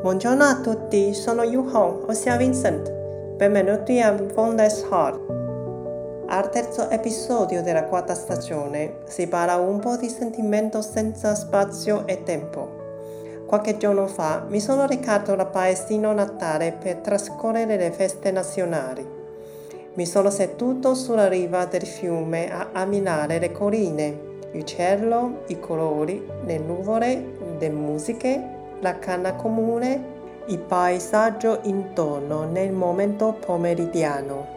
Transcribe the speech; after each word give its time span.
Buongiorno 0.00 0.44
a 0.44 0.60
tutti, 0.60 1.12
sono 1.12 1.42
Yu 1.42 1.70
Hong, 1.72 2.08
ossia 2.08 2.36
Vincent. 2.36 2.88
Benvenuti 3.34 4.00
a 4.00 4.16
Wonders 4.32 4.86
Heart. 4.88 6.24
Al 6.28 6.48
terzo 6.50 6.88
episodio 6.88 7.64
della 7.64 7.82
quarta 7.82 8.14
stagione 8.14 8.98
si 9.06 9.26
parla 9.26 9.56
un 9.56 9.80
po' 9.80 9.96
di 9.96 10.08
sentimento 10.08 10.82
senza 10.82 11.34
spazio 11.34 12.06
e 12.06 12.22
tempo. 12.22 13.42
Qualche 13.44 13.76
giorno 13.76 14.06
fa 14.06 14.44
mi 14.48 14.60
sono 14.60 14.86
recato 14.86 15.32
al 15.32 15.50
paesino 15.50 16.12
natale 16.12 16.76
per 16.80 16.98
trascorrere 16.98 17.76
le 17.76 17.90
feste 17.90 18.30
nazionali. 18.30 19.04
Mi 19.94 20.06
sono 20.06 20.30
seduto 20.30 20.94
sulla 20.94 21.26
riva 21.26 21.64
del 21.64 21.84
fiume 21.84 22.52
a 22.52 22.68
ammirare 22.72 23.40
le 23.40 23.50
colline, 23.50 24.20
il 24.52 24.62
cielo, 24.62 25.40
i 25.48 25.58
colori, 25.58 26.24
le 26.44 26.58
nuvole, 26.58 27.32
le 27.58 27.68
musiche 27.68 28.57
la 28.80 28.98
canna 28.98 29.34
comune, 29.34 30.16
il 30.46 30.58
paesaggio 30.58 31.60
intorno 31.62 32.44
nel 32.44 32.72
momento 32.72 33.36
pomeridiano. 33.44 34.56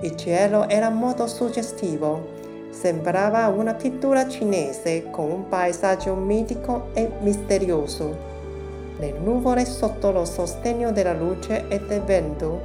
Il 0.00 0.14
cielo 0.16 0.68
era 0.68 0.90
molto 0.90 1.26
suggestivo, 1.26 2.36
sembrava 2.70 3.48
una 3.48 3.74
pittura 3.74 4.28
cinese 4.28 5.10
con 5.10 5.30
un 5.30 5.48
paesaggio 5.48 6.14
mitico 6.14 6.88
e 6.92 7.10
misterioso. 7.20 8.26
Le 8.98 9.12
nuvole 9.12 9.64
sotto 9.64 10.12
lo 10.12 10.24
sostegno 10.24 10.92
della 10.92 11.14
luce 11.14 11.66
e 11.68 11.80
del 11.80 12.02
vento, 12.02 12.60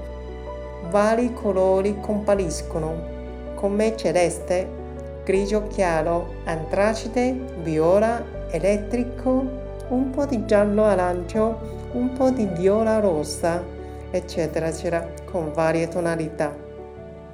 vari 0.90 1.34
colori 1.34 2.00
compariscono, 2.00 3.12
come 3.56 3.95
celeste, 3.95 4.68
grigio 5.23 5.68
chiaro, 5.68 6.34
antracite, 6.44 7.31
viola, 7.62 8.23
elettrico, 8.52 9.62
un 9.94 10.09
po' 10.09 10.25
di 10.25 10.45
giallo 10.45 10.83
arancio, 10.83 11.89
un 11.94 12.13
po' 12.13 12.31
di 12.31 12.45
viola 12.45 12.99
rossa, 12.99 13.63
eccetera, 14.09 14.67
eccetera, 14.67 15.08
con 15.25 15.52
varie 15.53 15.88
tonalità. 15.88 16.55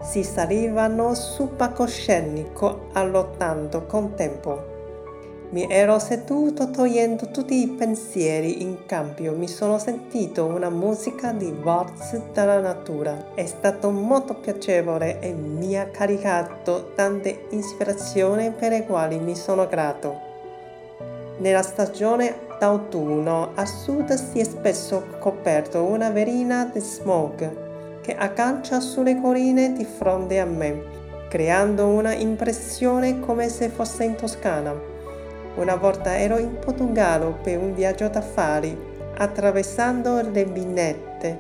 Si 0.02 0.24
salivano 0.24 1.14
su 1.14 1.56
palcoscenico 1.56 2.90
allottando 2.94 3.86
con 3.86 4.14
tempo. 4.16 4.78
Mi 5.52 5.66
ero 5.68 5.98
seduto 5.98 6.70
togliendo 6.70 7.32
tutti 7.32 7.60
i 7.60 7.68
pensieri, 7.70 8.62
in 8.62 8.86
cambio 8.86 9.36
mi 9.36 9.48
sono 9.48 9.80
sentito 9.80 10.46
una 10.46 10.70
musica 10.70 11.32
di 11.32 11.52
waltz 11.64 12.22
dalla 12.34 12.60
natura. 12.60 13.34
È 13.34 13.46
stato 13.46 13.90
molto 13.90 14.36
piacevole 14.36 15.20
e 15.20 15.34
mi 15.34 15.76
ha 15.76 15.88
caricato 15.88 16.92
tante 16.94 17.48
ispirazioni 17.50 18.52
per 18.52 18.70
le 18.72 18.86
quali 18.86 19.18
mi 19.18 19.36
sono 19.36 19.66
grato. 19.68 20.28
Nella 21.40 21.64
stagione 21.64 22.48
d'autunno 22.60 23.52
a 23.56 23.66
sud 23.66 24.14
si 24.14 24.40
è 24.40 24.44
spesso 24.44 25.06
coperto 25.20 25.84
una 25.84 26.10
verina 26.10 26.70
di 26.72 26.82
smog 26.82 28.02
che 28.02 28.14
aggancia 28.16 28.82
sulle 28.82 29.20
colline 29.20 29.72
di 29.72 29.86
fronte 29.86 30.40
a 30.40 30.46
me, 30.46 30.84
creando 31.30 31.88
una 31.88 32.14
impressione 32.14 33.20
come 33.22 33.48
se 33.48 33.70
fosse 33.70 34.04
in 34.04 34.16
Toscana. 34.16 34.74
Una 35.56 35.76
volta 35.76 36.18
ero 36.18 36.38
in 36.38 36.60
Portogallo 36.60 37.38
per 37.42 37.58
un 37.58 37.74
viaggio 37.74 38.08
d'affari, 38.10 38.78
attraversando 39.18 40.22
le 40.22 40.46
vinette. 40.46 41.40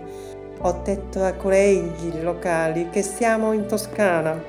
Ho 0.61 0.81
detto 0.83 1.23
ai 1.23 1.37
colleghi 1.37 2.21
locali 2.21 2.89
che 2.89 3.01
siamo 3.01 3.51
in 3.53 3.65
Toscana. 3.65 4.41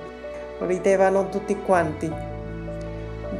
Ridevano 0.61 1.29
tutti 1.29 1.57
quanti 1.63 2.30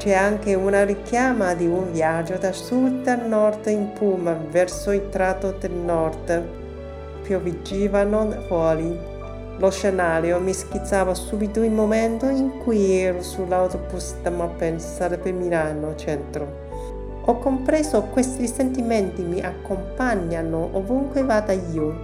c'è 0.01 0.15
anche 0.15 0.55
una 0.55 0.83
richiama 0.83 1.53
di 1.53 1.67
un 1.67 1.93
viaggio 1.93 2.39
da 2.39 2.53
sud 2.53 3.07
a 3.07 3.17
nord 3.17 3.67
in 3.67 3.93
Puma 3.93 4.33
verso 4.33 4.93
il 4.93 5.11
tratto 5.11 5.55
del 5.61 5.73
nord. 5.73 6.43
Piovigivano 7.23 8.31
fuori. 8.47 8.99
Lo 9.59 9.71
scenario 9.71 10.41
mi 10.41 10.55
schizzava 10.55 11.13
subito 11.13 11.63
il 11.63 11.73
momento 11.73 12.31
in 12.31 12.61
cui 12.65 12.93
ero 12.93 13.21
sull'autobus 13.21 14.15
da 14.23 14.31
Malpensa 14.31 15.07
per 15.11 15.35
Milano 15.35 15.95
centro. 15.97 17.21
Ho 17.27 17.39
compreso 17.39 18.01
questi 18.05 18.47
sentimenti 18.47 19.21
mi 19.21 19.43
accompagnano 19.43 20.71
ovunque 20.73 21.23
vada 21.25 21.53
io. 21.53 21.95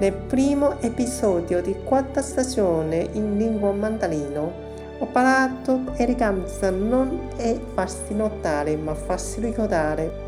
Nel 0.00 0.12
primo 0.12 0.78
episodio 0.82 1.62
di 1.62 1.74
quarta 1.82 2.20
stagione 2.20 3.08
in 3.12 3.38
lingua 3.38 3.72
mandarino 3.72 4.65
ho 4.98 5.06
parlato 5.06 5.92
eleganza 5.96 6.70
non 6.70 7.28
è 7.36 7.58
farsi 7.74 8.14
notare, 8.14 8.76
ma 8.76 8.94
farsi 8.94 9.40
ricordare. 9.40 10.24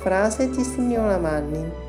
Frase 0.00 0.50
di 0.50 0.62
signora 0.62 1.16
Manni. 1.16 1.82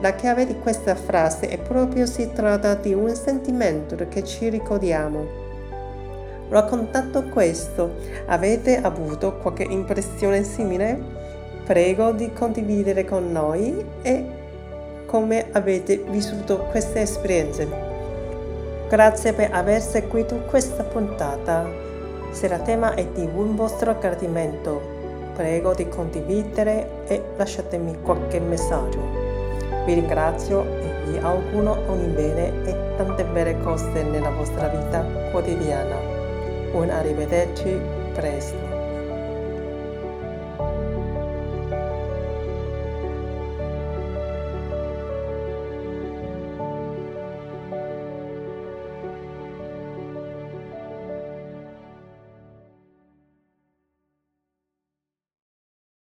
La 0.00 0.14
chiave 0.14 0.46
di 0.46 0.58
questa 0.58 0.94
frase 0.94 1.48
è 1.48 1.58
proprio 1.58 2.06
si 2.06 2.30
tratta 2.32 2.74
di 2.74 2.94
un 2.94 3.14
sentimento 3.14 3.96
che 4.08 4.24
ci 4.24 4.48
ricordiamo. 4.48 5.26
Raccontando 6.48 7.24
questo, 7.24 7.96
avete 8.26 8.80
avuto 8.80 9.36
qualche 9.36 9.64
impressione 9.64 10.44
simile? 10.44 10.98
Prego 11.66 12.12
di 12.12 12.32
condividere 12.32 13.04
con 13.04 13.30
noi 13.30 13.84
e 14.00 14.24
come 15.04 15.48
avete 15.52 16.02
vissuto 16.08 16.60
queste 16.70 17.02
esperienze. 17.02 17.87
Grazie 18.88 19.34
per 19.34 19.50
aver 19.52 19.82
seguito 19.82 20.36
questa 20.48 20.82
puntata. 20.82 21.68
Se 22.30 22.46
il 22.46 22.62
tema 22.62 22.94
è 22.94 23.04
di 23.04 23.28
un 23.34 23.54
vostro 23.54 23.94
gradimento, 23.98 24.80
prego 25.34 25.74
di 25.74 25.86
condividere 25.88 27.04
e 27.06 27.22
lasciatemi 27.36 28.00
qualche 28.00 28.40
messaggio. 28.40 28.98
Vi 29.84 29.92
ringrazio 29.92 30.64
e 30.64 31.04
vi 31.04 31.18
auguro 31.18 31.76
ogni 31.88 32.08
bene 32.14 32.64
e 32.64 32.96
tante 32.96 33.24
belle 33.26 33.60
cose 33.60 34.02
nella 34.04 34.30
vostra 34.30 34.68
vita 34.68 35.04
quotidiana. 35.32 35.96
Un 36.72 36.88
arrivederci 36.88 37.78
presto. 38.14 38.77